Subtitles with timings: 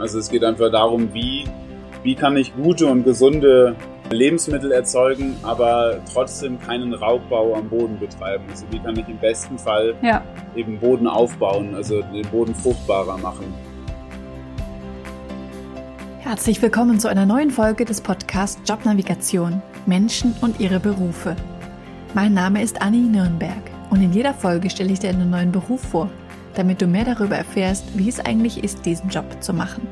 [0.00, 1.44] Also es geht einfach darum, wie,
[2.02, 3.76] wie kann ich gute und gesunde
[4.10, 8.44] Lebensmittel erzeugen, aber trotzdem keinen Raubbau am Boden betreiben.
[8.50, 10.22] Also wie kann ich im besten Fall ja.
[10.54, 13.52] eben Boden aufbauen, also den Boden fruchtbarer machen.
[16.20, 21.36] Herzlich willkommen zu einer neuen Folge des Podcasts Jobnavigation Menschen und ihre Berufe.
[22.14, 25.82] Mein Name ist Anni Nürnberg und in jeder Folge stelle ich dir einen neuen Beruf
[25.82, 26.10] vor,
[26.54, 29.86] damit du mehr darüber erfährst, wie es eigentlich ist, diesen Job zu machen.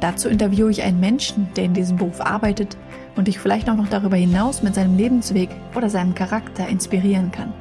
[0.00, 2.76] Dazu interviewe ich einen Menschen, der in diesem Beruf arbeitet
[3.16, 7.52] und dich vielleicht auch noch darüber hinaus mit seinem Lebensweg oder seinem Charakter inspirieren kann.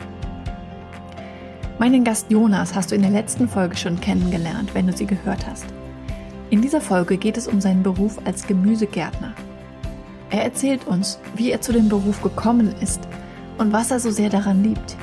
[1.79, 5.45] Meinen Gast Jonas hast du in der letzten Folge schon kennengelernt, wenn du sie gehört
[5.47, 5.65] hast.
[6.49, 9.33] In dieser Folge geht es um seinen Beruf als Gemüsegärtner.
[10.29, 13.01] Er erzählt uns, wie er zu dem Beruf gekommen ist
[13.57, 14.95] und was er so sehr daran liebt.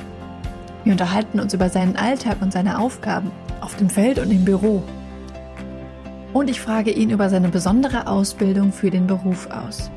[0.85, 4.83] Wir unterhalten uns über seinen Alltag und seine Aufgaben auf dem Feld und im Büro.
[6.31, 9.89] Und ich frage ihn über seine besondere Ausbildung für den Beruf aus.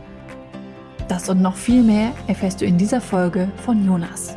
[1.06, 4.34] Das und noch viel mehr erfährst du in dieser Folge von Jonas.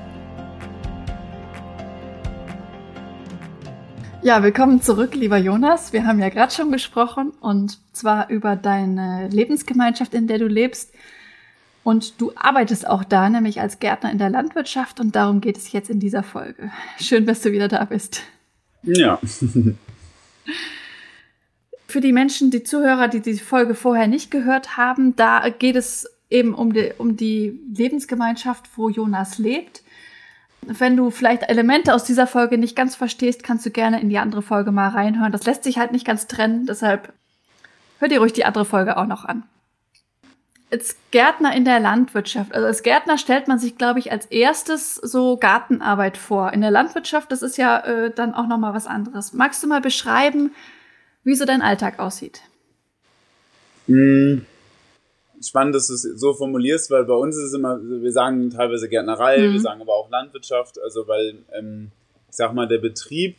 [4.21, 5.93] Ja, willkommen zurück, lieber Jonas.
[5.93, 10.93] Wir haben ja gerade schon gesprochen und zwar über deine Lebensgemeinschaft, in der du lebst.
[11.83, 15.71] Und du arbeitest auch da, nämlich als Gärtner in der Landwirtschaft und darum geht es
[15.71, 16.71] jetzt in dieser Folge.
[16.99, 18.21] Schön, dass du wieder da bist.
[18.83, 19.19] Ja.
[21.87, 26.07] Für die Menschen, die Zuhörer, die die Folge vorher nicht gehört haben, da geht es
[26.29, 29.83] eben um die, um die Lebensgemeinschaft, wo Jonas lebt.
[30.61, 34.19] Wenn du vielleicht Elemente aus dieser Folge nicht ganz verstehst, kannst du gerne in die
[34.19, 35.31] andere Folge mal reinhören.
[35.31, 37.11] Das lässt sich halt nicht ganz trennen, deshalb
[37.99, 39.43] hör dir ruhig die andere Folge auch noch an.
[40.71, 44.95] Als Gärtner in der Landwirtschaft, also als Gärtner stellt man sich, glaube ich, als erstes
[44.95, 46.53] so Gartenarbeit vor.
[46.53, 49.33] In der Landwirtschaft, das ist ja äh, dann auch noch mal was anderes.
[49.33, 50.51] Magst du mal beschreiben,
[51.23, 52.41] wie so dein Alltag aussieht?
[53.87, 54.39] Mm
[55.43, 58.89] spannend, dass du es so formulierst, weil bei uns ist es immer, wir sagen teilweise
[58.89, 59.53] Gärtnerei, mhm.
[59.53, 61.91] wir sagen aber auch Landwirtschaft, also weil, ähm,
[62.29, 63.37] ich sag mal, der Betrieb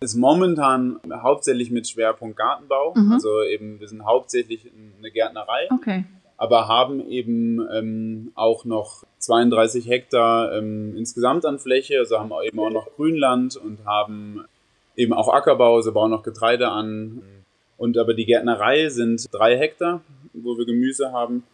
[0.00, 3.12] ist momentan hauptsächlich mit Schwerpunkt Gartenbau, mhm.
[3.12, 5.68] also eben, wir sind hauptsächlich eine Gärtnerei.
[5.70, 6.04] Okay.
[6.38, 12.58] Aber haben eben ähm, auch noch 32 Hektar ähm, insgesamt an Fläche, also haben eben
[12.58, 14.44] auch noch Grünland und haben
[14.96, 17.22] eben auch Ackerbau, also bauen noch Getreide an.
[17.76, 20.00] Und aber die Gärtnerei sind drei Hektar
[20.44, 21.44] wo wir Gemüse haben.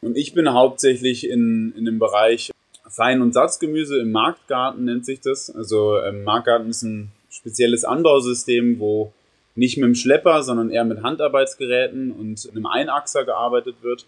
[0.00, 2.50] Und ich bin hauptsächlich in, in dem Bereich
[2.88, 5.54] Fein- und Satzgemüse im Marktgarten nennt sich das.
[5.54, 9.12] Also ähm, Marktgarten ist ein spezielles Anbausystem, wo
[9.60, 14.06] nicht mit dem Schlepper, sondern eher mit Handarbeitsgeräten und einem Einachser gearbeitet wird.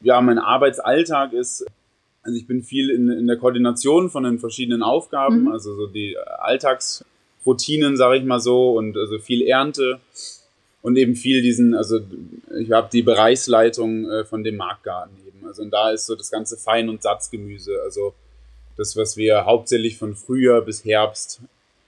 [0.00, 1.66] Ja, mein Arbeitsalltag ist,
[2.22, 5.48] also ich bin viel in, in der Koordination von den verschiedenen Aufgaben, mhm.
[5.48, 9.98] also so die Alltagsroutinen, sage ich mal so, und also viel Ernte,
[10.80, 11.98] und eben viel diesen, also
[12.56, 15.44] ich habe die Bereichsleitung äh, von dem Marktgarten eben.
[15.44, 18.14] Also und da ist so das ganze Fein- und Satzgemüse, also
[18.76, 21.40] das, was wir hauptsächlich von Frühjahr bis Herbst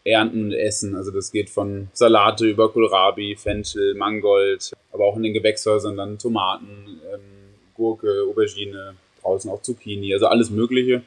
[0.04, 0.94] ernten und essen.
[0.96, 6.18] Also das geht von Salate über Kohlrabi, Fenchel, Mangold, aber auch in den Gewächshäusern dann
[6.18, 7.20] Tomaten, ähm,
[7.74, 11.02] Gurke, Aubergine, draußen auch Zucchini, also alles Mögliche.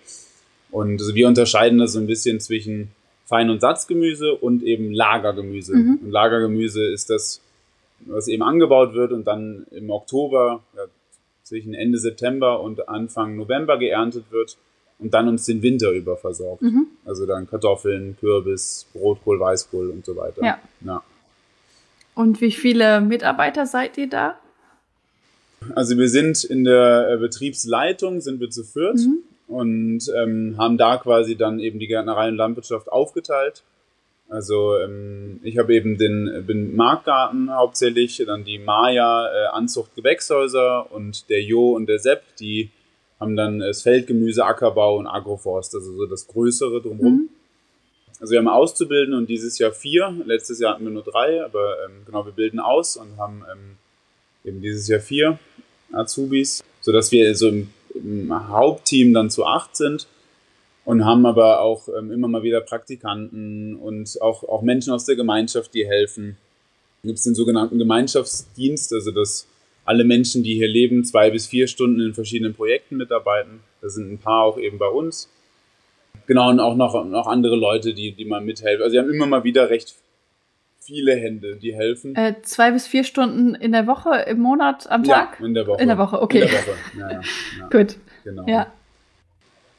[0.72, 2.92] Und also wir unterscheiden das so ein bisschen zwischen
[3.26, 5.76] Fein- und Satzgemüse und eben Lagergemüse.
[5.76, 6.00] Mhm.
[6.04, 7.42] Und Lagergemüse ist das,
[8.06, 10.84] was eben angebaut wird und dann im Oktober, ja,
[11.44, 14.58] zwischen Ende September und Anfang November geerntet wird
[15.00, 16.62] und dann uns den Winter über versorgt.
[16.62, 16.88] Mhm.
[17.06, 20.44] Also dann Kartoffeln, Kürbis, Brotkohl, Weißkohl und so weiter.
[20.44, 20.60] Ja.
[20.82, 21.04] ja.
[22.16, 24.38] Und wie viele Mitarbeiter seid ihr da?
[25.76, 29.20] Also wir sind in der äh, Betriebsleitung, sind wir zu viert mhm.
[29.48, 33.64] und ähm, haben da quasi dann eben die Gärtnerei und Landwirtschaft aufgeteilt.
[34.30, 40.92] Also ähm, ich habe eben den bin Marktgarten hauptsächlich, dann die Maya äh, Anzucht Gewächshäuser
[40.92, 42.70] und der Jo und der Sepp, die
[43.24, 47.14] haben dann das Feldgemüse, Ackerbau und Agroforst, also so das Größere drumherum.
[47.14, 47.30] Mhm.
[48.20, 50.14] Also wir haben Auszubilden und dieses Jahr vier.
[50.26, 53.78] Letztes Jahr hatten wir nur drei, aber ähm, genau, wir bilden aus und haben ähm,
[54.44, 55.40] eben dieses Jahr vier
[55.92, 60.08] Azubis, sodass wir so im, im Hauptteam dann zu acht sind
[60.86, 65.16] und haben aber auch ähm, immer mal wieder Praktikanten und auch, auch Menschen aus der
[65.16, 66.38] Gemeinschaft, die helfen.
[67.04, 69.48] Gibt es den sogenannten Gemeinschaftsdienst, also dass
[69.86, 73.62] alle Menschen, die hier leben, zwei bis vier Stunden in verschiedenen Projekten mitarbeiten.
[73.82, 75.30] Da sind ein paar auch eben bei uns.
[76.26, 78.84] Genau, und auch noch, noch andere Leute, die, die mal mithelfen.
[78.84, 79.96] Also wir haben immer mal wieder recht
[80.80, 82.16] viele Hände, die helfen.
[82.16, 85.40] Äh, zwei bis vier Stunden in der Woche, im Monat, am Tag?
[85.40, 85.82] Ja, in der Woche.
[85.82, 86.42] In der Woche, okay.
[86.42, 87.22] In der Woche, ja, ja,
[87.60, 87.70] ja.
[87.72, 87.98] Gut.
[88.24, 88.46] Genau.
[88.48, 88.72] Ja.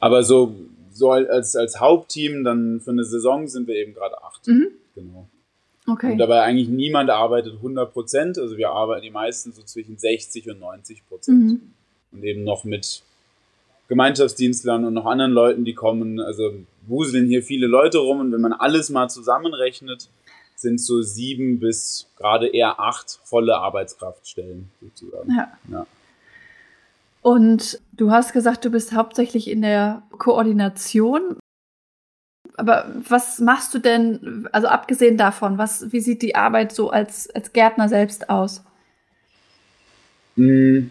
[0.00, 0.54] Aber so
[0.94, 4.46] so als, als Hauptteam dann für eine Saison sind wir eben gerade acht.
[4.46, 4.68] Mhm.
[4.94, 5.28] Genau.
[5.86, 6.12] Okay.
[6.12, 8.38] Und dabei eigentlich niemand arbeitet 100 Prozent.
[8.38, 11.40] Also wir arbeiten die meisten so zwischen 60 und 90 Prozent.
[11.40, 11.60] Mhm.
[12.12, 13.02] Und eben noch mit
[13.88, 16.20] Gemeinschaftsdienstlern und noch anderen Leuten, die kommen.
[16.20, 16.52] Also
[16.86, 20.08] wuseln hier viele Leute rum und wenn man alles mal zusammenrechnet,
[20.56, 25.30] sind so sieben bis gerade eher acht volle Arbeitskraftstellen sozusagen.
[25.36, 25.52] Ja.
[25.70, 25.86] ja.
[27.20, 31.38] Und du hast gesagt, du bist hauptsächlich in der Koordination.
[32.56, 37.28] Aber was machst du denn, also abgesehen davon, was, wie sieht die Arbeit so als,
[37.30, 38.62] als Gärtner selbst aus?
[40.36, 40.90] Hm,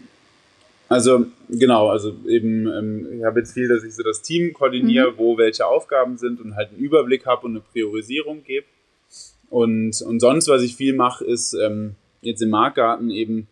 [0.88, 5.12] also genau, also eben, ähm, ich habe jetzt viel, dass ich so das Team koordiniere,
[5.12, 5.18] mhm.
[5.18, 8.66] wo welche Aufgaben sind und halt einen Überblick habe und eine Priorisierung gebe.
[9.50, 13.48] Und, und sonst, was ich viel mache, ist ähm, jetzt im Marktgarten eben,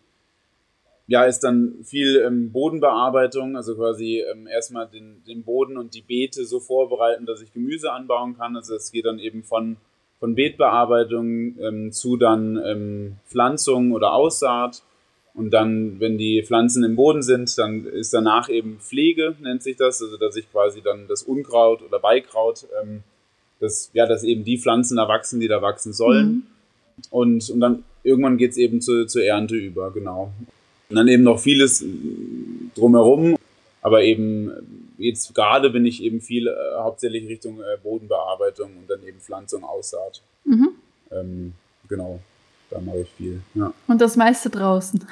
[1.07, 6.01] ja, ist dann viel ähm, Bodenbearbeitung, also quasi ähm, erstmal den, den Boden und die
[6.01, 8.55] Beete so vorbereiten, dass ich Gemüse anbauen kann.
[8.55, 9.77] Also es geht dann eben von,
[10.19, 14.81] von Beetbearbeitung ähm, zu dann ähm, Pflanzung oder Aussaat
[15.35, 19.75] und dann, wenn die Pflanzen im Boden sind, dann ist danach eben Pflege, nennt sich
[19.77, 23.01] das, also dass ich quasi dann das Unkraut oder Beikraut, ähm,
[23.59, 26.27] dass, ja, dass eben die Pflanzen da wachsen, die da wachsen sollen.
[26.27, 26.43] Mhm.
[27.09, 30.31] Und, und dann irgendwann geht's eben zu, zur Ernte über, genau.
[30.93, 31.83] Und dann eben noch vieles
[32.75, 33.35] drumherum,
[33.81, 34.51] aber eben
[34.99, 39.63] jetzt gerade bin ich eben viel äh, hauptsächlich Richtung äh, Bodenbearbeitung und dann eben Pflanzung,
[39.63, 40.21] Aussaat.
[40.45, 40.69] Mhm.
[41.09, 41.53] Ähm,
[41.89, 42.19] genau.
[42.69, 43.41] Da mache ich viel.
[43.55, 43.73] Ja.
[43.87, 45.03] Und das meiste draußen.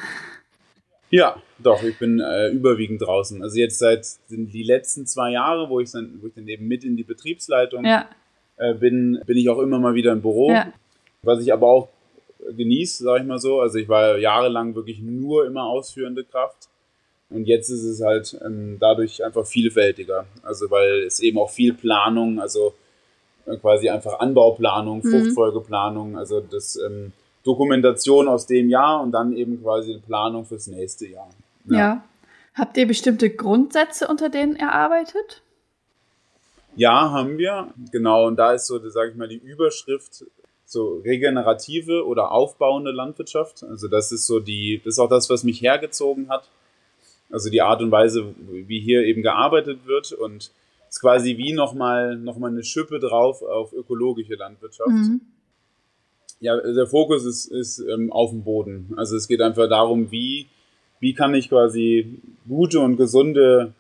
[1.10, 3.42] Ja, doch, ich bin äh, überwiegend draußen.
[3.42, 6.84] Also jetzt seit die letzten zwei Jahre, wo ich dann, wo ich dann eben mit
[6.84, 8.08] in die Betriebsleitung ja.
[8.58, 10.52] äh, bin, bin ich auch immer mal wieder im Büro.
[10.52, 10.72] Ja.
[11.24, 11.90] Was ich aber auch
[12.56, 13.60] genieße, sage ich mal so.
[13.60, 16.68] Also ich war jahrelang wirklich nur immer ausführende Kraft.
[17.30, 20.26] Und jetzt ist es halt ähm, dadurch einfach vielfältiger.
[20.44, 22.74] Also weil es eben auch viel Planung, also
[23.46, 25.12] äh, quasi einfach Anbauplanung, mhm.
[25.12, 30.68] Fruchtfolgeplanung, also das ähm, Dokumentation aus dem Jahr und dann eben quasi eine Planung fürs
[30.68, 31.30] nächste Jahr.
[31.66, 31.78] Ja.
[31.78, 32.04] ja.
[32.54, 35.42] Habt ihr bestimmte Grundsätze, unter denen ihr arbeitet?
[36.76, 37.74] Ja, haben wir.
[37.92, 40.26] Genau, und da ist so, sage ich mal, die Überschrift
[40.72, 43.64] so regenerative oder aufbauende Landwirtschaft.
[43.64, 46.48] Also das ist so die, das ist auch das, was mich hergezogen hat.
[47.30, 50.52] Also die Art und Weise, wie hier eben gearbeitet wird und
[50.88, 54.90] ist quasi wie nochmal noch mal eine Schippe drauf auf ökologische Landwirtschaft.
[54.90, 55.22] Mhm.
[56.40, 58.94] Ja, der Fokus ist, ist ähm, auf dem Boden.
[58.96, 60.48] Also es geht einfach darum, wie,
[61.02, 63.74] wie kann ich quasi gute und gesunde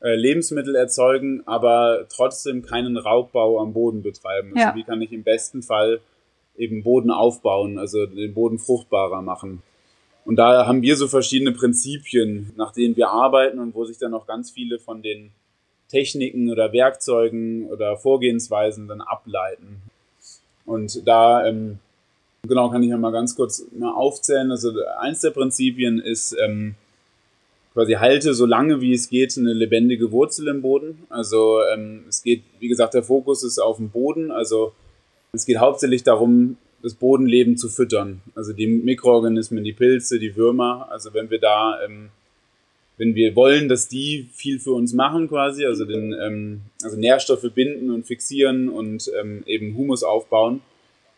[0.00, 4.52] äh, Lebensmittel erzeugen, aber trotzdem keinen Raubbau am Boden betreiben.
[4.54, 4.74] Also ja.
[4.74, 6.00] wie kann ich im besten Fall
[6.58, 9.62] eben Boden aufbauen, also den Boden fruchtbarer machen.
[10.24, 14.14] Und da haben wir so verschiedene Prinzipien, nach denen wir arbeiten und wo sich dann
[14.14, 15.30] auch ganz viele von den
[15.88, 19.82] Techniken oder Werkzeugen oder Vorgehensweisen dann ableiten.
[20.64, 21.78] Und da ähm,
[22.46, 24.50] Genau, kann ich ja mal ganz kurz mal aufzählen.
[24.50, 26.74] Also eins der Prinzipien ist ähm,
[27.72, 31.06] quasi halte so lange wie es geht eine lebendige Wurzel im Boden.
[31.08, 34.30] Also ähm, es geht, wie gesagt, der Fokus ist auf dem Boden.
[34.30, 34.72] Also
[35.36, 38.22] es geht hauptsächlich darum, das Bodenleben zu füttern.
[38.34, 40.88] Also die Mikroorganismen, die Pilze, die Würmer.
[40.90, 42.10] Also wenn wir da, ähm,
[42.98, 47.50] wenn wir wollen, dass die viel für uns machen quasi, also den, ähm, also Nährstoffe
[47.54, 50.60] binden und fixieren und ähm, eben Humus aufbauen,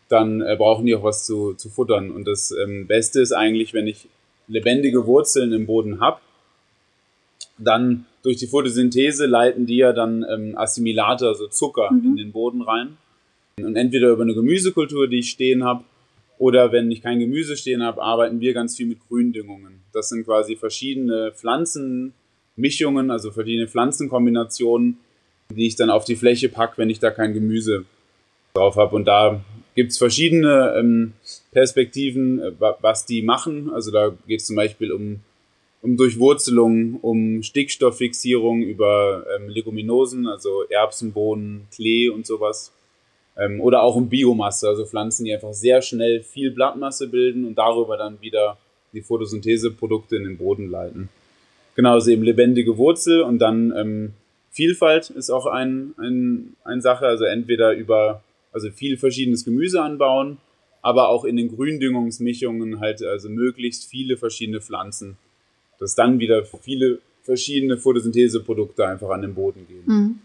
[0.08, 2.10] dann äh, brauchen die auch was zu, zu futtern.
[2.10, 4.08] Und das ähm, Beste ist eigentlich, wenn ich
[4.46, 6.20] lebendige Wurzeln im Boden habe,
[7.58, 12.04] dann durch die Photosynthese leiten die ja dann ähm, Assimilate, also Zucker, mhm.
[12.04, 12.96] in den Boden rein.
[13.64, 15.84] Und entweder über eine Gemüsekultur, die ich stehen habe,
[16.38, 19.80] oder wenn ich kein Gemüse stehen habe, arbeiten wir ganz viel mit Gründüngungen.
[19.92, 24.98] Das sind quasi verschiedene Pflanzenmischungen, also verschiedene Pflanzenkombinationen,
[25.50, 27.84] die ich dann auf die Fläche packe, wenn ich da kein Gemüse
[28.54, 28.94] drauf habe.
[28.94, 29.40] Und da
[29.74, 31.12] gibt es verschiedene ähm,
[31.50, 33.70] Perspektiven, äh, was die machen.
[33.70, 35.20] Also da geht es zum Beispiel um,
[35.82, 42.72] um Durchwurzelung, um Stickstofffixierung über ähm, Leguminosen, also Erbsen, Bohnen, Klee und sowas.
[43.38, 47.56] Ähm, oder auch um Biomasse, also Pflanzen, die einfach sehr schnell viel Blattmasse bilden und
[47.56, 48.58] darüber dann wieder
[48.92, 51.08] die Photosyntheseprodukte in den Boden leiten.
[51.76, 54.12] Genau, also eben lebendige Wurzel und dann ähm,
[54.50, 60.38] Vielfalt ist auch ein, ein, ein Sache, also entweder über also viel verschiedenes Gemüse anbauen,
[60.82, 65.16] aber auch in den Gründüngungsmischungen halt also möglichst viele verschiedene Pflanzen,
[65.78, 69.84] dass dann wieder viele verschiedene Photosyntheseprodukte einfach an den Boden gehen.
[69.86, 70.18] Mhm.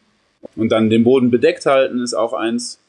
[0.56, 2.80] Und dann den Boden bedeckt halten ist auch eins.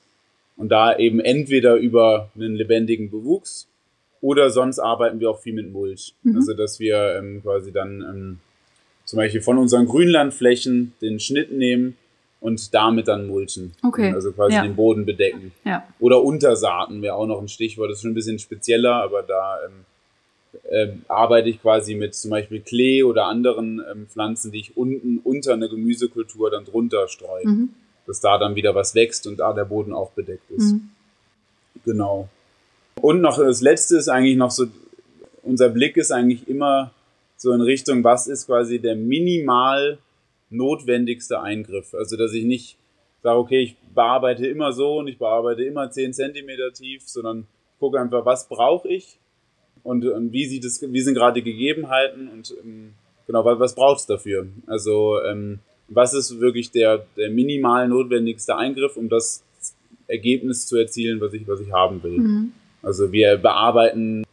[0.57, 3.67] Und da eben entweder über einen lebendigen Bewuchs
[4.21, 6.15] oder sonst arbeiten wir auch viel mit Mulch.
[6.23, 6.37] Mhm.
[6.37, 8.39] Also dass wir ähm, quasi dann ähm,
[9.05, 11.97] zum Beispiel von unseren Grünlandflächen den Schnitt nehmen
[12.41, 13.73] und damit dann mulchen.
[13.83, 14.13] Okay.
[14.13, 14.63] Also quasi Ja.
[14.63, 15.53] den Boden bedecken.
[15.65, 15.87] Ja.
[15.99, 17.91] Oder Untersaaten wäre auch noch ein Stichwort.
[17.91, 19.85] Das ist schon ein bisschen spezieller, aber da ähm,
[20.71, 25.19] ähm, arbeite ich quasi mit zum Beispiel Klee oder anderen ähm, Pflanzen, die ich unten
[25.25, 27.47] unter eine Gemüsekultur dann drunter streue.
[27.47, 27.69] Mhm.
[28.07, 30.73] Dass da dann wieder was wächst und da der Boden auch bedeckt ist.
[30.73, 30.91] Mhm.
[31.85, 32.29] Genau.
[33.01, 34.67] Und noch das letzte ist eigentlich noch so,
[35.43, 36.93] unser Blick ist eigentlich immer
[37.37, 39.99] so in Richtung, was ist quasi der minimal
[40.51, 41.95] notwendigste Eingriff.
[41.95, 42.77] Also, dass ich nicht
[43.23, 47.47] sage, okay, ich bearbeite immer so und ich bearbeite immer 10 Zentimeter tief, sondern
[47.79, 49.19] gucke einfach, was brauche ich
[49.83, 52.95] und, und wie sieht es, wie sind gerade die Gegebenheiten und ähm,
[53.27, 54.47] genau, was, was braucht es dafür?
[54.67, 55.61] Also, ähm,
[55.95, 59.43] was ist wirklich der, der minimal notwendigste Eingriff, um das
[60.07, 62.19] Ergebnis zu erzielen, was ich, was ich haben will.
[62.19, 62.53] Mhm.
[62.83, 64.25] Also wir bearbeiten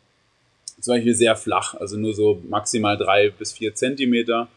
[0.79, 4.47] zum Beispiel sehr flach, also nur so maximal drei bis vier Zentimeter.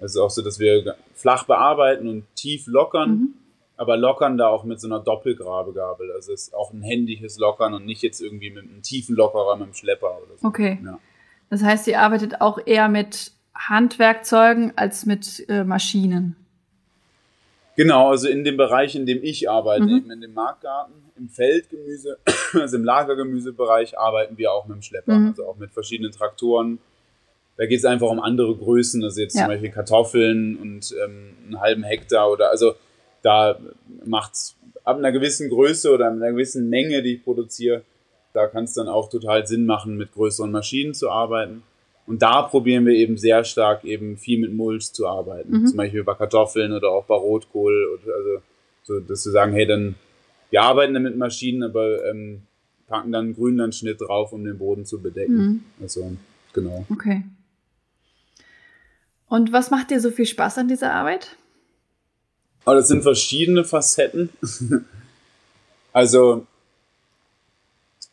[0.00, 3.34] Also auch so, dass wir flach bearbeiten und tief lockern, Mhm.
[3.76, 6.12] aber lockern da auch mit so einer Doppelgrabegabel.
[6.12, 9.56] Also es ist auch ein händiges Lockern und nicht jetzt irgendwie mit einem tiefen Lockerer,
[9.56, 10.46] mit einem Schlepper oder so.
[10.46, 10.78] Okay.
[10.84, 10.98] Ja.
[11.50, 16.36] Das heißt, ihr arbeitet auch eher mit Handwerkzeugen als mit äh, Maschinen.
[17.76, 19.96] Genau, also in dem Bereich, in dem ich arbeite, Mhm.
[19.96, 22.18] eben in dem Marktgarten, im Feldgemüse,
[22.52, 25.28] also im Lagergemüsebereich arbeiten wir auch mit dem Schlepper, Mhm.
[25.28, 26.78] also auch mit verschiedenen Traktoren.
[27.56, 29.42] Da geht es einfach um andere Größen, also jetzt Ja.
[29.42, 32.74] zum Beispiel Kartoffeln und ähm, einen halben Hektar oder also
[33.22, 33.58] da
[34.04, 37.82] macht's ab einer gewissen Größe oder einer gewissen Menge, die ich produziere,
[38.34, 41.62] da kann es dann auch total Sinn machen, mit größeren Maschinen zu arbeiten.
[42.06, 45.60] Und da probieren wir eben sehr stark eben viel mit Mulch zu arbeiten.
[45.60, 45.66] Mhm.
[45.66, 47.86] Zum Beispiel bei Kartoffeln oder auch bei Rotkohl.
[47.94, 48.42] Oder also
[48.82, 49.94] so, dass wir sagen, hey, dann
[50.50, 52.42] wir arbeiten dann mit Maschinen, aber ähm,
[52.86, 55.36] packen dann einen Grünlandschnitt drauf, um den Boden zu bedecken.
[55.36, 55.64] Mhm.
[55.82, 56.12] Also
[56.52, 56.86] genau.
[56.90, 57.24] Okay.
[59.26, 61.36] Und was macht dir so viel Spaß an dieser Arbeit?
[62.64, 64.30] Aber das sind verschiedene Facetten.
[65.92, 66.46] also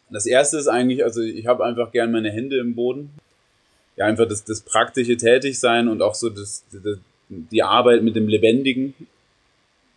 [0.10, 3.12] das erste ist eigentlich, also ich habe einfach gern meine Hände im Boden.
[3.98, 6.98] Ja, einfach das, das praktische Tätigsein und auch so das, das,
[7.30, 8.94] die Arbeit mit dem Lebendigen.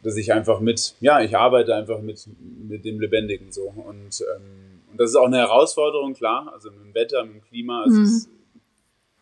[0.02, 2.26] Dass ich einfach mit, ja, ich arbeite einfach mit,
[2.68, 3.72] mit dem Lebendigen so.
[3.74, 6.52] Und, ähm, und das ist auch eine Herausforderung, klar.
[6.52, 7.82] Also mit dem Wetter, mit dem Klima.
[7.84, 8.04] Also, Mhm.
[8.04, 8.28] es,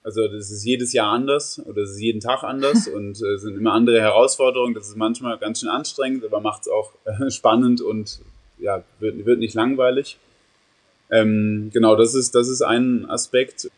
[0.03, 3.43] also das ist jedes Jahr anders oder es ist jeden Tag anders und äh, es
[3.43, 4.75] sind immer andere Herausforderungen.
[4.75, 8.21] Das ist manchmal ganz schön anstrengend, aber macht es auch äh, spannend und
[8.59, 10.19] ja, wird, wird nicht langweilig.
[11.11, 13.71] Ähm, genau, das ist, das ist ein Aspekt.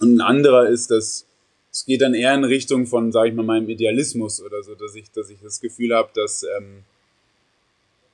[0.00, 1.26] Und ein anderer ist, dass
[1.70, 4.94] es geht dann eher in Richtung von, sage ich mal, meinem Idealismus oder so, dass
[4.94, 6.84] ich, dass ich das Gefühl habe, dass ähm,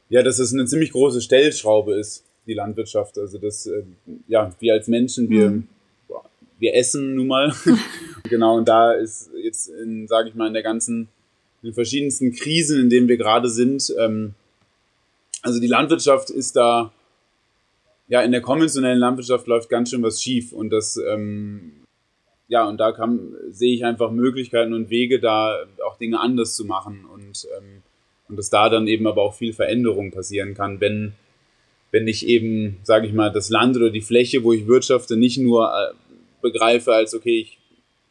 [0.08, 3.18] ja, dass es eine ziemlich große Stellschraube ist, die Landwirtschaft.
[3.18, 3.82] Also dass äh,
[4.28, 5.68] ja, wir als Menschen, wir, Mhm.
[6.58, 7.54] wir essen nun mal.
[8.28, 11.08] genau, und da ist jetzt in, sage ich mal, in der ganzen,
[11.62, 14.34] in den verschiedensten Krisen, in denen wir gerade sind, ähm,
[15.42, 16.92] also die Landwirtschaft ist da,
[18.10, 21.72] ja, in der konventionellen Landwirtschaft läuft ganz schön was schief und das, ähm,
[22.48, 26.64] ja, und da kann, sehe ich einfach Möglichkeiten und Wege, da auch Dinge anders zu
[26.66, 27.82] machen und, ähm,
[28.28, 31.12] und dass da dann eben aber auch viel Veränderung passieren kann, wenn,
[31.92, 35.38] wenn ich eben, sage ich mal, das Land oder die Fläche, wo ich wirtschafte, nicht
[35.38, 35.94] nur äh,
[36.42, 37.58] begreife als, okay, ich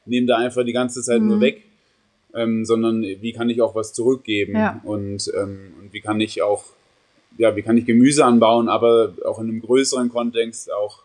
[0.06, 1.41] nehme da einfach die ganze Zeit nur Mhm.
[1.41, 1.63] weg,
[2.34, 4.79] ähm, sondern wie kann ich auch was zurückgeben Ja.
[4.86, 6.63] und, ähm, und wie kann ich auch,
[7.38, 11.03] ja, wie kann ich Gemüse anbauen, aber auch in einem größeren Kontext auch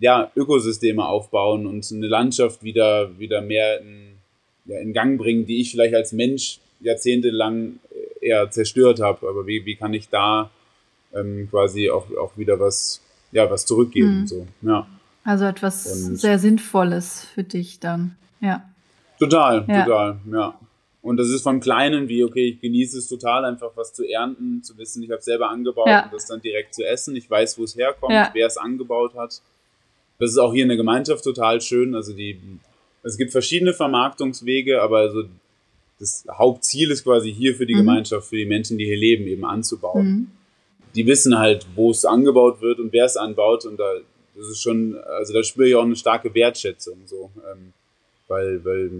[0.00, 4.12] ja, Ökosysteme aufbauen und eine Landschaft wieder, wieder mehr in,
[4.66, 7.80] ja, in Gang bringen, die ich vielleicht als Mensch jahrzehntelang
[8.20, 9.28] eher zerstört habe.
[9.28, 10.50] Aber wie, wie kann ich da
[11.14, 14.20] ähm, quasi auch, auch wieder was, ja, was zurückgeben?
[14.20, 14.26] Mhm.
[14.26, 14.86] So, ja.
[15.24, 18.16] Also etwas Und- sehr Sinnvolles für dich dann.
[18.40, 18.62] Ja.
[19.18, 19.84] Total, Ja.
[19.84, 20.58] total, ja.
[21.00, 24.62] Und das ist vom Kleinen wie, okay, ich genieße es total, einfach was zu ernten,
[24.62, 26.04] zu wissen, ich habe selber angebaut Ja.
[26.04, 27.14] und das dann direkt zu essen.
[27.16, 28.30] Ich weiß, wo es herkommt, Ja.
[28.34, 29.40] wer es angebaut hat.
[30.18, 31.94] Das ist auch hier in der Gemeinschaft total schön.
[31.94, 32.38] Also die,
[33.04, 35.24] es gibt verschiedene Vermarktungswege, aber also
[36.00, 37.78] das Hauptziel ist quasi hier für die Mhm.
[37.78, 40.26] Gemeinschaft, für die Menschen, die hier leben, eben anzubauen Mhm.
[40.94, 43.94] die wissen halt, wo es angebaut wird und wer es anbaut und da
[44.36, 47.72] das ist schon, also da spüre ich auch eine starke Wertschätzung so, ähm,
[48.28, 48.90] weil, weil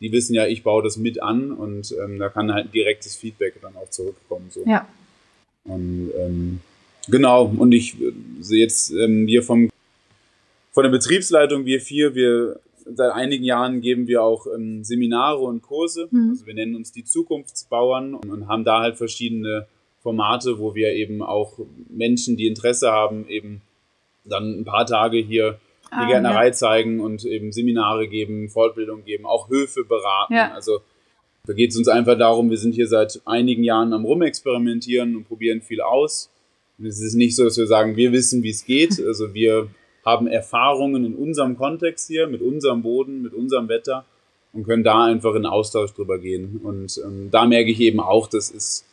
[0.00, 3.54] die wissen ja, ich baue das mit an und ähm, da kann halt direktes Feedback
[3.62, 4.62] dann auch zurückkommen so.
[4.66, 4.86] Ja.
[5.64, 6.60] Und ähm,
[7.08, 9.70] genau und ich äh, sehe jetzt ähm, wir vom
[10.72, 12.60] von der Betriebsleitung wir vier wir
[12.94, 16.08] seit einigen Jahren geben wir auch ähm, Seminare und Kurse.
[16.10, 16.30] Mhm.
[16.30, 19.66] Also wir nennen uns die Zukunftsbauern und, und haben da halt verschiedene
[20.02, 23.60] Formate, wo wir eben auch Menschen, die Interesse haben, eben
[24.24, 25.58] dann ein paar Tage hier
[25.90, 30.34] die Ah, Gärtnerei zeigen und eben Seminare geben, Fortbildung geben, auch Höfe beraten.
[30.34, 30.52] Ja.
[30.52, 30.80] Also
[31.46, 35.24] Da geht es uns einfach darum, wir sind hier seit einigen Jahren am Rumexperimentieren und
[35.28, 36.30] probieren viel aus.
[36.78, 38.98] Und es ist nicht so, dass wir sagen, wir wissen, wie es geht.
[39.06, 39.68] Also wir
[40.04, 44.04] haben Erfahrungen in unserem Kontext hier, mit unserem Boden, mit unserem Wetter
[44.52, 46.60] und können da einfach in Austausch drüber gehen.
[46.62, 48.84] Und ähm, da merke ich eben auch, das ist,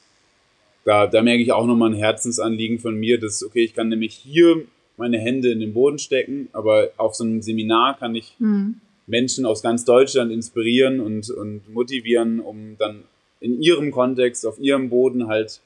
[0.85, 4.13] da, da merke ich auch nochmal ein Herzensanliegen von mir, dass, okay, ich kann nämlich
[4.13, 4.65] hier
[4.97, 8.75] meine Hände in den Boden stecken, aber auf so einem Seminar kann ich mhm.
[9.07, 13.03] Menschen aus ganz Deutschland inspirieren und, und motivieren, um dann
[13.39, 15.59] in ihrem Kontext, auf ihrem Boden halt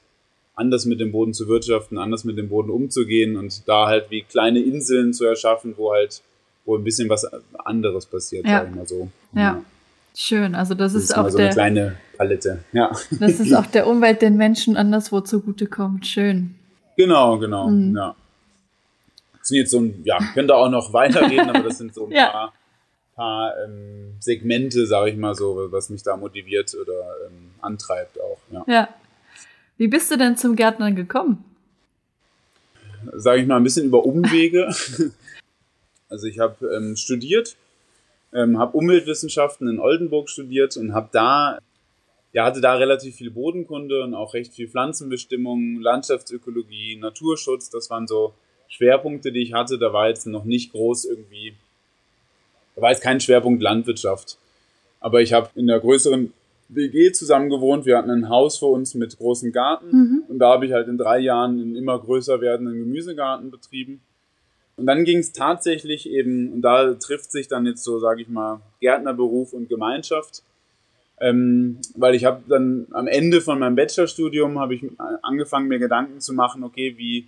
[0.56, 4.22] anders mit dem Boden zu wirtschaften, anders mit dem Boden umzugehen und da halt wie
[4.22, 6.20] kleine Inseln zu erschaffen, wo halt,
[6.64, 7.24] wo ein bisschen was
[7.64, 8.58] anderes passiert, ja.
[8.58, 9.08] sag ich mal so.
[9.34, 9.40] Ja.
[9.40, 9.62] ja.
[10.16, 12.90] Schön, also das, das ist, ist auch so der, eine kleine Palette, ja.
[13.20, 16.04] Das ist auch der Umwelt, den Menschen anderswo zugutekommt.
[16.08, 16.56] Schön.
[16.96, 17.94] Genau, genau, mhm.
[17.94, 18.16] ja.
[19.38, 22.12] Das sind jetzt so ein, ja, könnte auch noch weiterreden, aber das sind so ein
[22.12, 22.26] ja.
[22.26, 22.52] paar,
[23.14, 28.38] paar ähm, Segmente, sage ich mal so, was mich da motiviert oder ähm, antreibt auch,
[28.50, 28.64] ja.
[28.66, 28.88] Ja,
[29.76, 31.44] wie bist du denn zum Gärtnern gekommen?
[33.14, 34.68] Sage ich mal ein bisschen über Umwege.
[36.08, 37.56] also ich habe ähm, studiert,
[38.32, 41.58] ähm, habe Umweltwissenschaften in Oldenburg studiert und habe da
[42.32, 47.70] ja, hatte da relativ viel Bodenkunde und auch recht viel Pflanzenbestimmung, Landschaftsökologie, Naturschutz.
[47.70, 48.34] Das waren so
[48.68, 49.78] Schwerpunkte, die ich hatte.
[49.78, 51.54] Da war jetzt noch nicht groß irgendwie,
[52.76, 54.38] da war jetzt kein Schwerpunkt Landwirtschaft.
[55.00, 56.32] Aber ich habe in der größeren
[56.68, 57.86] WG zusammen gewohnt.
[57.86, 59.90] Wir hatten ein Haus vor uns mit großem Garten.
[59.90, 60.22] Mhm.
[60.28, 64.00] Und da habe ich halt in drei Jahren einen immer größer werdenden Gemüsegarten betrieben.
[64.76, 68.28] Und dann ging es tatsächlich eben, und da trifft sich dann jetzt so, sage ich
[68.28, 70.42] mal, Gärtnerberuf und Gemeinschaft.
[71.20, 74.84] Ähm, weil ich habe dann am Ende von meinem Bachelorstudium habe ich
[75.22, 77.26] angefangen, mir Gedanken zu machen, okay, wie,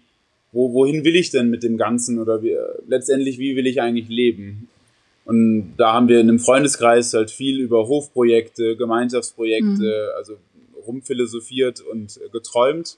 [0.52, 2.56] wo, wohin will ich denn mit dem Ganzen oder wie,
[2.88, 4.68] letztendlich, wie will ich eigentlich leben?
[5.24, 10.16] Und da haben wir in einem Freundeskreis halt viel über Hofprojekte, Gemeinschaftsprojekte, mhm.
[10.16, 10.36] also
[10.86, 12.96] rumphilosophiert und geträumt.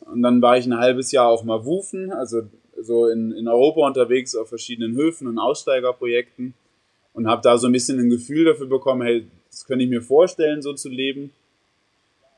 [0.00, 2.42] Und dann war ich ein halbes Jahr auch mal wufen, also
[2.80, 6.54] so in, in Europa unterwegs auf verschiedenen Höfen und Aussteigerprojekten
[7.12, 10.02] und habe da so ein bisschen ein Gefühl dafür bekommen, hey, das könnte ich mir
[10.02, 11.30] vorstellen, so zu leben.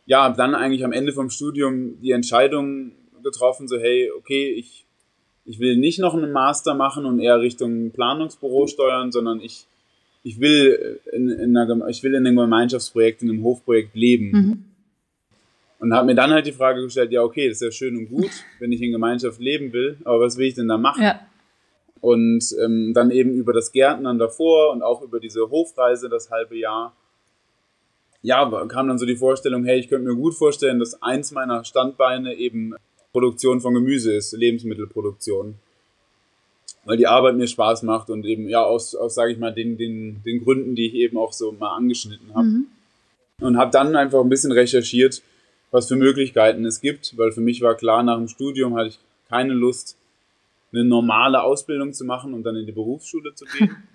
[0.07, 4.87] Ja, habe dann eigentlich am Ende vom Studium die Entscheidung getroffen, so hey, okay, ich
[5.45, 9.67] ich will nicht noch einen Master machen und eher Richtung Planungsbüro steuern, sondern ich,
[10.23, 14.31] ich will in, in einer, ich will in einem Gemeinschaftsprojekt, in einem Hofprojekt leben.
[14.31, 14.65] Mhm.
[15.81, 18.09] Und habe mir dann halt die Frage gestellt, ja, okay, das ist ja schön und
[18.09, 18.31] gut,
[18.61, 21.03] wenn ich in Gemeinschaft leben will, aber was will ich denn da machen?
[21.03, 21.21] Ja.
[22.01, 26.57] Und ähm, dann eben über das Gärtnern davor und auch über diese Hofreise das halbe
[26.57, 26.95] Jahr,
[28.25, 31.65] ja, kam dann so die Vorstellung, hey, ich könnte mir gut vorstellen, dass eins meiner
[31.65, 32.75] Standbeine eben
[33.13, 35.55] Produktion von Gemüse ist, Lebensmittelproduktion.
[36.85, 39.77] Weil die Arbeit mir Spaß macht und eben, ja, aus, aus sage ich mal, den,
[39.77, 42.47] den, den Gründen, die ich eben auch so mal angeschnitten habe.
[42.47, 42.67] Mhm.
[43.41, 45.23] Und habe dann einfach ein bisschen recherchiert,
[45.71, 48.99] was für Möglichkeiten es gibt, weil für mich war klar, nach dem Studium hatte ich
[49.29, 49.97] keine Lust,
[50.73, 53.77] eine normale Ausbildung zu machen und dann in die Berufsschule zu gehen.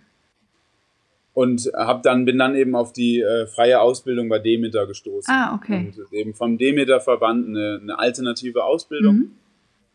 [1.37, 5.31] und hab dann bin dann eben auf die äh, freie Ausbildung bei Demeter gestoßen.
[5.31, 5.93] Ah, okay.
[5.95, 9.15] Und eben vom Demeter Verband eine, eine alternative Ausbildung.
[9.15, 9.31] Mhm.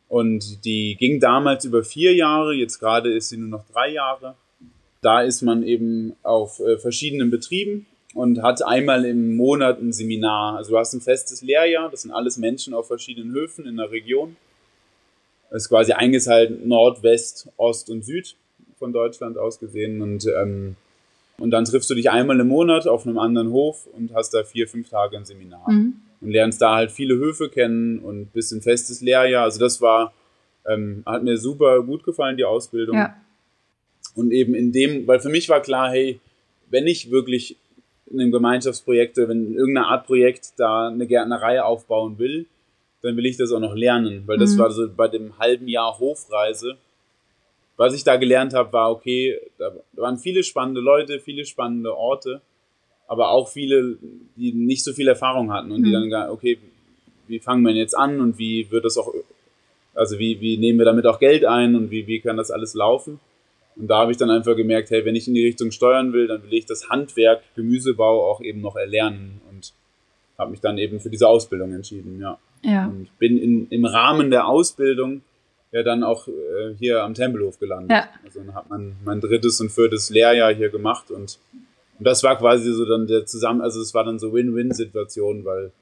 [0.07, 4.37] Und die ging damals über vier Jahre, jetzt gerade ist sie nur noch drei Jahre.
[5.01, 10.59] Da ist man eben auf äh, verschiedenen Betrieben und hat einmal im Monat ein Seminar.
[10.59, 13.91] Also du hast ein festes Lehrjahr, das sind alles Menschen auf verschiedenen Höfen in der
[13.91, 14.37] Region.
[15.51, 18.37] Das ist quasi eingeteilt Nord, West, Ost und Süd
[18.79, 20.03] von Deutschland aus gesehen.
[20.03, 20.77] Und ähm,
[21.43, 24.45] und dann triffst du dich einmal im Monat auf einem anderen Hof und hast da
[24.45, 25.69] vier, fünf Tage ein Seminar.
[25.69, 25.95] Mhm.
[26.21, 29.43] Und lernst da halt viele Höfe kennen und bist ein festes Lehrjahr.
[29.43, 30.13] Also das war,
[30.69, 32.97] ähm, hat mir super gut gefallen, die Ausbildung.
[32.97, 33.17] Ja.
[34.15, 36.21] Und eben in dem, weil für mich war klar, hey,
[36.71, 37.57] wenn ich wirklich
[38.07, 42.47] in einem Gemeinschaftsprojekt, wenn in irgendeiner Art Projekt da eine Gärtnerei aufbauen will,
[43.01, 44.23] dann will ich das auch noch lernen.
[44.27, 44.59] Weil das mhm.
[44.59, 46.77] war so bei dem halben Jahr Hofreise,
[47.77, 52.41] was ich da gelernt habe, war, okay, da waren viele spannende Leute, viele spannende Orte,
[53.07, 53.99] aber auch viele,
[54.37, 55.85] die nicht so viel Erfahrung hatten und mhm.
[55.85, 56.59] die dann, okay,
[57.27, 59.13] wie fangen wir jetzt an und wie wird das auch,
[59.95, 62.75] also wie, wie nehmen wir damit auch Geld ein und wie, wie kann das alles
[62.75, 63.21] laufen?
[63.77, 66.27] Und da habe ich dann einfach gemerkt, hey, wenn ich in die Richtung steuern will,
[66.27, 69.73] dann will ich das Handwerk Gemüsebau auch eben noch erlernen und
[70.39, 72.39] habe mich dann eben für diese Ausbildung entschieden, ja.
[72.63, 72.87] ja.
[72.87, 75.23] Und bin in, im Rahmen der Ausbildung
[75.73, 77.91] ja dann auch äh, hier am Tempelhof gelandet.
[77.91, 78.09] Ja.
[78.25, 81.39] Also dann hat man mein drittes und viertes Lehrjahr hier gemacht und,
[81.99, 85.73] und das war quasi so dann der zusammen, also es war dann so Win-Win-Situation, weil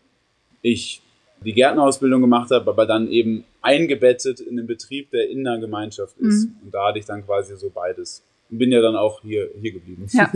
[0.62, 1.02] ich
[1.44, 6.16] die Gärtnerausbildung gemacht habe, aber dann eben eingebettet in den Betrieb, der in der Gemeinschaft
[6.18, 6.46] ist.
[6.46, 6.56] Mhm.
[6.64, 8.22] Und da hatte ich dann quasi so beides.
[8.50, 10.06] Und bin ja dann auch hier, hier geblieben.
[10.10, 10.30] Ja.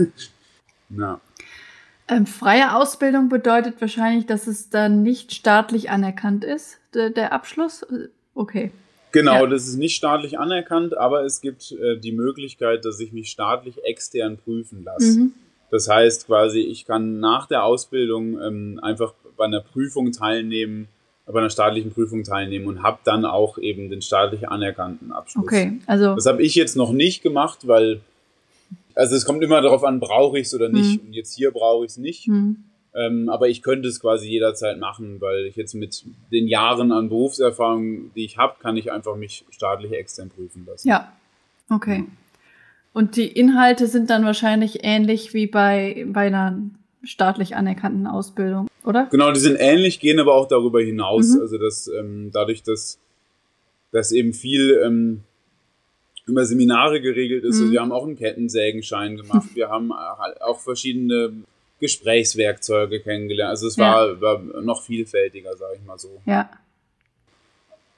[0.89, 1.21] ja.
[2.07, 7.85] Ähm, freie Ausbildung bedeutet wahrscheinlich, dass es dann nicht staatlich anerkannt ist, der, der Abschluss.
[8.33, 8.71] Okay.
[9.15, 9.47] Genau, ja.
[9.47, 13.81] das ist nicht staatlich anerkannt, aber es gibt äh, die Möglichkeit, dass ich mich staatlich
[13.85, 15.19] extern prüfen lasse.
[15.19, 15.33] Mhm.
[15.71, 20.89] Das heißt quasi, ich kann nach der Ausbildung ähm, einfach bei einer Prüfung teilnehmen,
[21.25, 25.45] bei einer staatlichen Prüfung teilnehmen und habe dann auch eben den staatlich anerkannten Abschluss.
[25.45, 26.13] Okay, also.
[26.15, 28.01] Das habe ich jetzt noch nicht gemacht, weil
[28.95, 31.01] also es kommt immer darauf an, brauche ich es oder nicht.
[31.01, 31.07] Mhm.
[31.07, 32.27] Und jetzt hier brauche ich es nicht.
[32.27, 32.65] Mhm.
[32.95, 37.09] Ähm, aber ich könnte es quasi jederzeit machen, weil ich jetzt mit den Jahren an
[37.09, 40.87] Berufserfahrung, die ich habe, kann ich einfach mich staatlich extern prüfen lassen.
[40.87, 41.11] Ja,
[41.69, 42.05] okay.
[42.93, 46.57] Und die Inhalte sind dann wahrscheinlich ähnlich wie bei, bei einer
[47.03, 49.07] staatlich anerkannten Ausbildung, oder?
[49.11, 51.35] Genau, die sind ähnlich, gehen aber auch darüber hinaus.
[51.35, 51.41] Mhm.
[51.41, 52.97] Also dass ähm, dadurch, dass,
[53.91, 55.23] dass eben viel ähm,
[56.25, 57.59] über Seminare geregelt ist.
[57.59, 57.71] Mhm.
[57.71, 59.49] wir haben auch einen Kettensägenschein gemacht.
[59.55, 61.33] Wir haben auch verschiedene
[61.79, 63.51] Gesprächswerkzeuge kennengelernt.
[63.51, 64.21] Also es war, ja.
[64.21, 66.21] war noch vielfältiger, sage ich mal so.
[66.25, 66.49] Ja.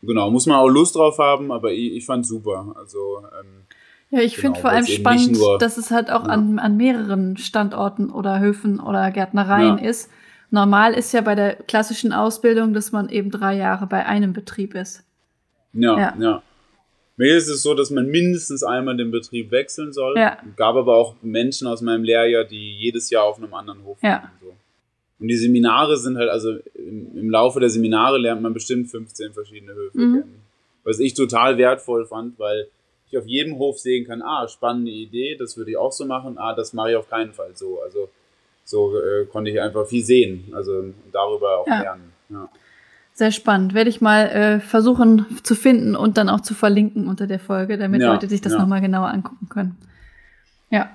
[0.01, 2.73] Genau, muss man auch Lust drauf haben, aber ich, ich fand super.
[2.77, 3.63] Also ähm,
[4.09, 6.29] ja, ich genau, finde vor allem spannend, nur, dass es halt auch ja.
[6.29, 9.89] an, an mehreren Standorten oder Höfen oder Gärtnereien ja.
[9.89, 10.09] ist.
[10.49, 14.75] Normal ist ja bei der klassischen Ausbildung, dass man eben drei Jahre bei einem Betrieb
[14.75, 15.03] ist.
[15.73, 16.13] Ja, ja.
[16.17, 16.43] ja.
[17.17, 20.15] Mir ist es so, dass man mindestens einmal den Betrieb wechseln soll.
[20.17, 20.37] Ja.
[20.55, 24.21] Gab aber auch Menschen aus meinem Lehrjahr, die jedes Jahr auf einem anderen Hof ja.
[24.21, 24.31] waren.
[24.39, 24.55] So.
[25.19, 29.33] Und die Seminare sind halt, also im, im, Laufe der Seminare lernt man bestimmt 15
[29.33, 30.13] verschiedene Höfe mhm.
[30.13, 30.41] kennen.
[30.83, 32.67] Was ich total wertvoll fand, weil
[33.09, 36.37] ich auf jedem Hof sehen kann, ah, spannende Idee, das würde ich auch so machen,
[36.37, 37.81] ah, das mache ich auf keinen Fall so.
[37.81, 38.09] Also
[38.63, 41.81] so äh, konnte ich einfach viel sehen, also darüber auch ja.
[41.81, 42.13] lernen.
[42.29, 42.49] Ja.
[43.17, 43.73] Sehr spannend.
[43.73, 47.79] Werde ich mal äh, versuchen zu finden und dann auch zu verlinken unter der Folge,
[47.79, 48.59] damit ja, Leute sich das ja.
[48.59, 49.75] nochmal genauer angucken können.
[50.69, 50.91] Ja.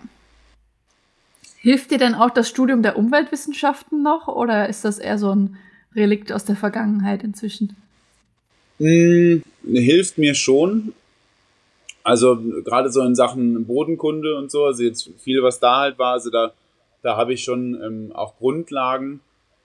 [1.57, 5.57] Hilft dir denn auch das Studium der Umweltwissenschaften noch oder ist das eher so ein
[5.97, 7.75] Relikt aus der Vergangenheit inzwischen?
[8.79, 10.93] Hm, hilft mir schon.
[12.05, 16.13] Also gerade so in Sachen Bodenkunde und so, also jetzt viel, was da halt war,
[16.13, 16.53] also da,
[17.03, 19.19] da habe ich schon ähm, auch Grundlagen,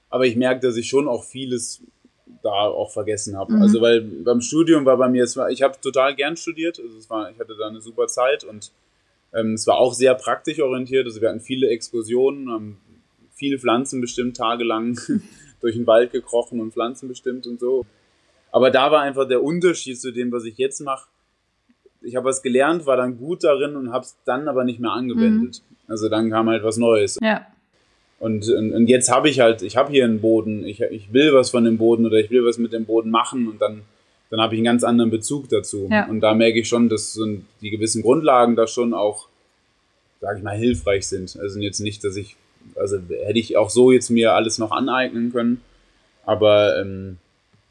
[0.09, 1.83] aber ich merke, dass ich schon auch vieles
[2.43, 3.53] da auch vergessen habe.
[3.53, 3.61] Mhm.
[3.61, 6.97] Also weil beim Studium war bei mir, es war, ich habe total gern studiert, also
[6.97, 8.71] es war, ich hatte da eine super Zeit und
[9.33, 11.05] ähm, es war auch sehr praktisch orientiert.
[11.05, 12.77] Also wir hatten viele Exkursionen, haben
[13.31, 14.99] viele Pflanzen bestimmt tagelang
[15.61, 17.85] durch den Wald gekrochen und Pflanzen bestimmt und so.
[18.51, 21.09] Aber da war einfach der Unterschied zu dem, was ich jetzt mache.
[22.01, 24.91] Ich habe was gelernt, war dann gut darin und habe es dann aber nicht mehr
[24.91, 25.61] angewendet.
[25.69, 25.75] Mhm.
[25.87, 27.17] Also dann kam halt was Neues.
[27.21, 27.47] Ja.
[28.19, 31.33] Und, und, und jetzt habe ich halt, ich habe hier einen Boden, ich, ich will
[31.33, 33.83] was von dem Boden oder ich will was mit dem Boden machen und dann,
[34.31, 35.87] dann habe ich einen ganz anderen Bezug dazu.
[35.91, 36.07] Ja.
[36.07, 37.25] Und da merke ich schon, dass so
[37.61, 39.27] die gewissen Grundlagen da schon auch,
[40.19, 41.37] sage ich mal, hilfreich sind.
[41.39, 42.35] Also jetzt nicht, dass ich,
[42.75, 45.61] also hätte ich auch so jetzt mir alles noch aneignen können.
[46.25, 47.17] Aber ähm,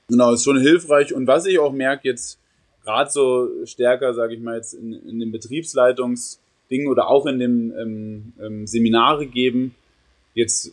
[0.09, 1.13] genau, ist schon hilfreich.
[1.13, 2.39] Und was ich auch merke jetzt,
[2.85, 7.73] gerade so stärker, sage ich mal jetzt, in, in dem Betriebsleitungsding oder auch in dem
[7.77, 9.75] ähm, ähm, Seminare geben,
[10.37, 10.73] jetzt,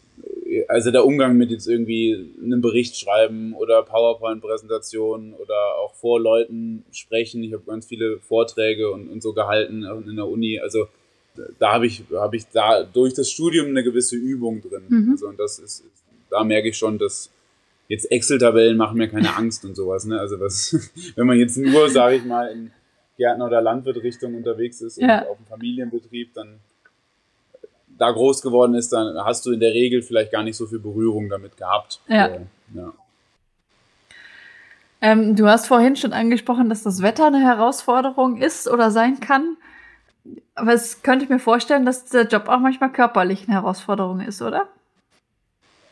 [0.68, 6.84] also der Umgang mit jetzt irgendwie einem Bericht schreiben oder PowerPoint-Präsentationen oder auch vor Leuten
[6.92, 7.44] sprechen.
[7.44, 10.60] Ich habe ganz viele Vorträge und, und so gehalten in der Uni.
[10.60, 10.88] Also
[11.58, 14.84] da habe ich, habe ich da durch das Studium eine gewisse Übung drin.
[14.88, 15.12] Mhm.
[15.14, 15.84] Also und das ist,
[16.30, 17.32] da merke ich schon, dass
[17.88, 20.06] jetzt Excel-Tabellen machen mir keine Angst und sowas.
[20.06, 20.20] Ne?
[20.20, 20.76] Also was,
[21.16, 22.72] wenn man jetzt nur, sage ich mal, in
[23.18, 25.22] Gärtner- oder Landwirtrichtung unterwegs ist ja.
[25.22, 26.60] und auf einem Familienbetrieb, dann
[27.98, 30.80] da groß geworden ist, dann hast du in der Regel vielleicht gar nicht so viel
[30.80, 32.00] Berührung damit gehabt.
[32.08, 32.28] Ja.
[32.28, 32.40] Äh,
[32.76, 32.94] ja.
[35.02, 39.58] Ähm, du hast vorhin schon angesprochen, dass das Wetter eine Herausforderung ist oder sein kann.
[40.56, 44.42] Aber es könnte ich mir vorstellen, dass der Job auch manchmal körperlich eine Herausforderung ist,
[44.42, 44.68] oder?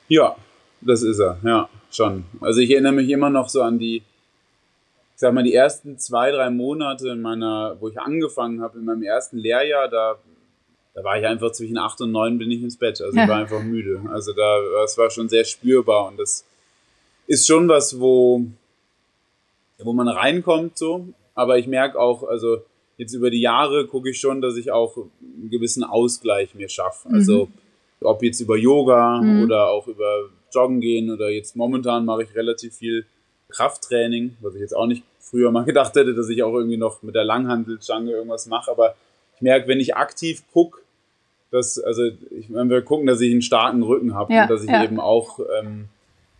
[0.07, 0.35] Ja,
[0.79, 2.23] das ist er, ja, schon.
[2.39, 4.03] Also ich erinnere mich immer noch so an die, ich
[5.15, 9.03] sag mal, die ersten zwei, drei Monate in meiner, wo ich angefangen habe, in meinem
[9.03, 10.15] ersten Lehrjahr, da
[10.93, 13.01] da war ich einfach zwischen acht und neun bin ich ins Bett.
[13.01, 14.01] Also ich war einfach müde.
[14.11, 16.45] Also da, das war schon sehr spürbar und das
[17.27, 18.43] ist schon was, wo,
[19.79, 21.07] wo man reinkommt so.
[21.33, 22.63] Aber ich merke auch, also
[22.97, 27.09] jetzt über die Jahre gucke ich schon, dass ich auch einen gewissen Ausgleich mir schaffe.
[27.09, 27.15] Mhm.
[27.15, 27.47] Also
[28.01, 29.43] ob jetzt über Yoga mhm.
[29.43, 33.05] oder auch über Joggen gehen oder jetzt momentan mache ich relativ viel
[33.49, 37.01] Krafttraining, was ich jetzt auch nicht früher mal gedacht hätte, dass ich auch irgendwie noch
[37.01, 38.95] mit der Langhandelstange irgendwas mache, aber
[39.41, 40.81] ich merke, wenn ich aktiv gucke,
[41.49, 44.63] dass, also ich meine, wir gucken, dass ich einen starken Rücken habe ja, und dass
[44.63, 44.83] ich ja.
[44.83, 45.85] eben auch, ähm,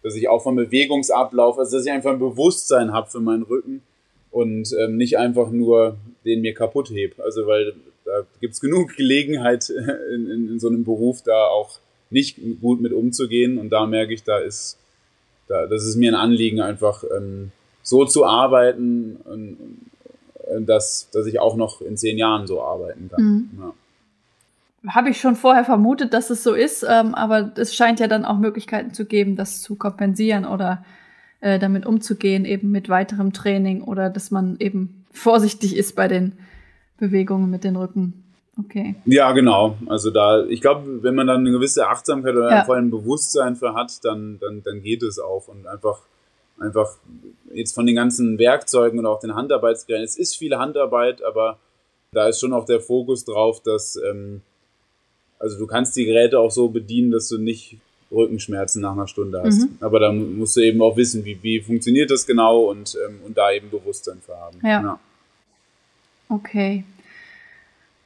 [0.04, 3.82] dass ich auch vom Bewegungsablauf, also dass ich einfach ein Bewusstsein habe für meinen Rücken
[4.30, 7.20] und ähm, nicht einfach nur den mir kaputt heb.
[7.20, 7.74] Also weil
[8.06, 11.80] da gibt es genug Gelegenheit in, in, in, so einem Beruf da auch
[12.12, 13.58] nicht gut mit umzugehen.
[13.58, 14.78] Und da merke ich, da ist,
[15.48, 19.91] da, das ist mir ein Anliegen, einfach ähm, so zu arbeiten, und, und,
[20.62, 23.24] dass, dass ich auch noch in zehn Jahren so arbeiten kann.
[23.24, 23.50] Mhm.
[23.60, 23.74] Ja
[24.88, 28.26] habe ich schon vorher vermutet, dass es so ist, ähm, aber es scheint ja dann
[28.26, 30.84] auch Möglichkeiten zu geben, das zu kompensieren oder
[31.40, 36.34] äh, damit umzugehen, eben mit weiterem Training oder dass man eben vorsichtig ist bei den
[36.98, 38.24] Bewegungen mit den Rücken.
[38.58, 38.96] Okay.
[39.06, 39.78] Ja, genau.
[39.88, 42.64] Also da, ich glaube, wenn man dann eine gewisse Achtsamkeit oder ja.
[42.64, 46.02] vor allem Bewusstsein für hat, dann, dann, dann geht es auch und einfach,
[46.62, 46.97] einfach
[47.54, 50.06] jetzt von den ganzen Werkzeugen und auch den Handarbeitsgeräten.
[50.06, 51.60] Es ist viel Handarbeit, aber
[52.12, 54.41] da ist schon auch der Fokus drauf, dass ähm,
[55.39, 57.78] also du kannst die Geräte auch so bedienen, dass du nicht
[58.12, 59.62] Rückenschmerzen nach einer Stunde hast.
[59.62, 59.78] Mhm.
[59.80, 63.38] Aber da musst du eben auch wissen, wie, wie funktioniert das genau und, ähm, und
[63.38, 64.58] da eben Bewusstsein für haben.
[64.62, 64.82] Ja.
[64.82, 65.00] ja.
[66.30, 66.84] Okay.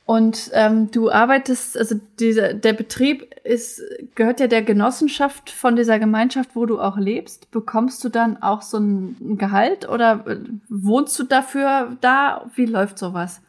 [0.06, 3.82] Und ähm, du arbeitest, also dieser, der Betrieb ist,
[4.14, 7.50] gehört ja der Genossenschaft von dieser Gemeinschaft, wo du auch lebst.
[7.50, 10.38] Bekommst du dann auch so ein Gehalt oder äh,
[10.70, 12.50] wohnst du dafür da?
[12.54, 13.42] Wie läuft sowas?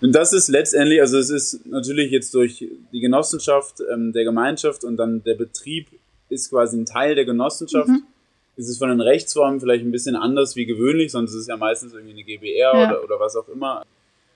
[0.00, 4.82] Und das ist letztendlich, also es ist natürlich jetzt durch die Genossenschaft ähm, der Gemeinschaft
[4.82, 5.88] und dann der Betrieb
[6.28, 7.88] ist quasi ein Teil der Genossenschaft.
[7.88, 8.02] Mhm.
[8.56, 11.56] Ist es von den Rechtsformen vielleicht ein bisschen anders wie gewöhnlich, sonst ist es ja
[11.56, 12.88] meistens irgendwie eine GBR ja.
[12.88, 13.84] oder, oder was auch immer.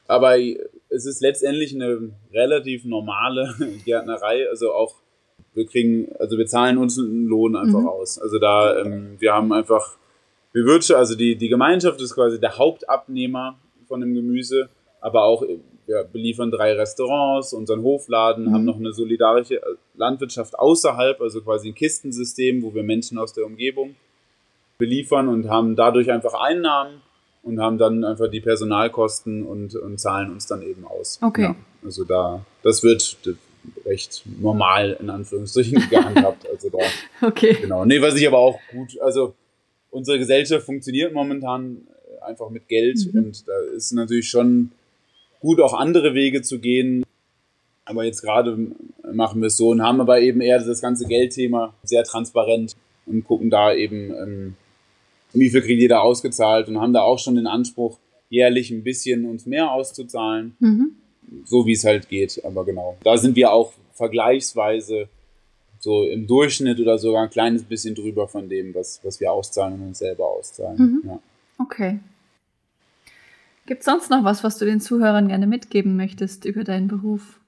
[0.06, 4.48] Aber es ist letztendlich eine relativ normale Gärtnerei.
[4.48, 4.96] Also auch,
[5.54, 7.88] wir kriegen, also wir zahlen uns einen Lohn einfach mhm.
[7.88, 8.18] aus.
[8.18, 9.96] Also da, ähm, wir haben einfach,
[10.52, 14.68] wir wirtschaften, also die, die Gemeinschaft ist quasi der Hauptabnehmer von dem Gemüse
[15.04, 15.44] aber auch
[15.86, 18.54] wir beliefern drei Restaurants, unseren Hofladen, mhm.
[18.54, 23.34] haben noch eine solidarische äh, Landwirtschaft außerhalb, also quasi ein Kistensystem, wo wir Menschen aus
[23.34, 23.96] der Umgebung
[24.78, 27.02] beliefern und haben dadurch einfach Einnahmen
[27.44, 31.20] und haben dann einfach die Personalkosten und, und zahlen uns dann eben aus.
[31.22, 31.42] Okay.
[31.42, 33.18] Ja, also da, das wird
[33.84, 36.46] recht normal in Anführungsstrichen gehandhabt.
[36.54, 36.78] Also da,
[37.26, 37.56] okay.
[37.60, 37.84] Genau.
[37.84, 39.34] Nee, was ich aber auch gut, also
[39.90, 41.86] unsere Gesellschaft funktioniert momentan
[42.20, 43.24] einfach mit Geld mhm.
[43.24, 44.70] und da ist natürlich schon
[45.40, 47.04] gut, auch andere Wege zu gehen.
[47.84, 48.56] Aber jetzt gerade
[49.12, 53.24] machen wir es so und haben aber eben eher das ganze Geldthema sehr transparent und
[53.24, 54.56] gucken da eben,
[55.34, 58.82] ähm, wie viel kriegt jeder ausgezahlt und haben da auch schon den Anspruch, jährlich ein
[58.82, 60.56] bisschen uns mehr auszuzahlen.
[60.60, 60.96] Mhm.
[61.44, 62.44] So wie es halt geht.
[62.44, 62.96] Aber genau.
[63.04, 65.08] Da sind wir auch vergleichsweise
[65.78, 69.74] so im Durchschnitt oder sogar ein kleines bisschen drüber von dem, was, was wir auszahlen
[69.74, 70.78] und uns selber auszahlen.
[70.78, 71.02] Mhm.
[71.08, 71.18] Ja.
[71.58, 71.98] Okay.
[73.66, 77.40] Gibt es sonst noch was, was du den Zuhörern gerne mitgeben möchtest über deinen Beruf?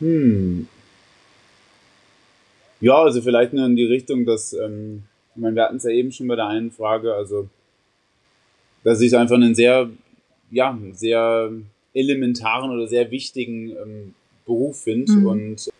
[0.00, 0.68] Hm.
[2.86, 5.02] Ja, also vielleicht nur in die Richtung, dass, ähm,
[5.34, 7.48] ich meine, wir hatten es ja eben schon bei der einen Frage, also,
[8.84, 9.90] dass ich einfach einen sehr,
[10.52, 11.50] ja, sehr
[11.92, 15.26] elementaren oder sehr wichtigen ähm, Beruf finde mhm.
[15.26, 15.70] und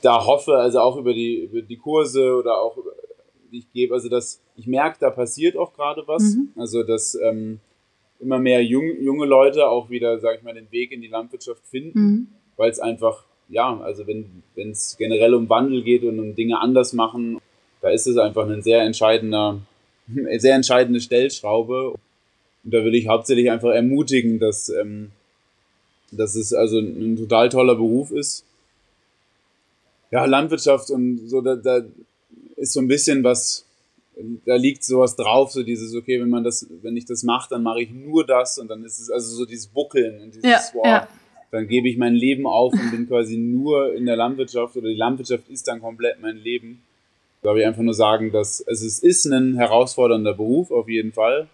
[0.00, 2.78] da hoffe, also auch über die, über die Kurse oder auch
[3.52, 6.22] die ich gebe, also dass ich merke, da passiert auch gerade was.
[6.22, 6.48] Mhm.
[6.56, 7.60] Also dass ähm,
[8.20, 11.66] immer mehr jung, junge Leute auch wieder, sag ich mal, den Weg in die Landwirtschaft
[11.66, 12.26] finden, mhm.
[12.56, 16.92] weil es einfach, ja, also wenn es generell um Wandel geht und um Dinge anders
[16.92, 17.38] machen,
[17.80, 19.60] da ist es einfach ein sehr entscheidender,
[20.38, 21.90] sehr entscheidende Stellschraube.
[21.90, 25.10] Und da will ich hauptsächlich einfach ermutigen, dass, ähm,
[26.10, 28.44] dass es also ein total toller Beruf ist.
[30.10, 31.82] Ja, Landwirtschaft und so, da, da
[32.56, 33.64] ist so ein bisschen was,
[34.46, 37.62] da liegt sowas drauf, so dieses, okay, wenn man das, wenn ich das mache, dann
[37.62, 40.60] mache ich nur das und dann ist es also so dieses Buckeln und dieses, ja,
[40.72, 41.08] wow, ja.
[41.50, 44.96] Dann gebe ich mein Leben auf und bin quasi nur in der Landwirtschaft oder die
[44.96, 46.82] Landwirtschaft ist dann komplett mein Leben.
[47.42, 51.48] Da ich einfach nur sagen, dass also es ist ein herausfordernder Beruf auf jeden Fall.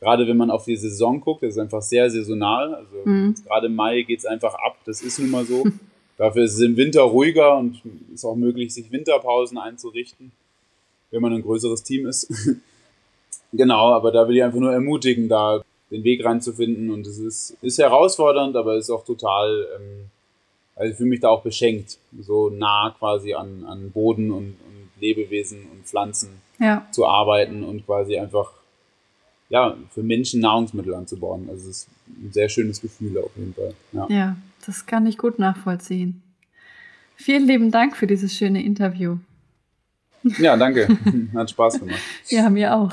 [0.00, 2.74] Gerade wenn man auf die Saison guckt, das ist einfach sehr saisonal.
[2.74, 3.34] Also mhm.
[3.46, 5.64] gerade im Mai geht es einfach ab, das ist nun mal so.
[6.16, 7.80] Dafür ist es im Winter ruhiger und
[8.12, 10.32] ist auch möglich, sich Winterpausen einzurichten
[11.10, 12.32] wenn man ein größeres Team ist.
[13.52, 17.56] genau, aber da will ich einfach nur ermutigen, da den Weg reinzufinden und es ist,
[17.62, 20.06] ist herausfordernd, aber ist auch total, ähm,
[20.76, 24.88] also ich fühle mich da auch beschenkt, so nah quasi an, an Boden und, und
[25.00, 26.86] Lebewesen und Pflanzen ja.
[26.92, 28.52] zu arbeiten und quasi einfach
[29.48, 31.48] ja, für Menschen Nahrungsmittel anzubauen.
[31.50, 33.74] Also es ist ein sehr schönes Gefühl auf jeden Fall.
[33.92, 34.06] Ja.
[34.08, 36.22] ja, das kann ich gut nachvollziehen.
[37.16, 39.18] Vielen lieben Dank für dieses schöne Interview.
[40.38, 40.88] Ja, danke.
[41.34, 42.00] Hat Spaß gemacht.
[42.28, 42.92] ja, mir auch.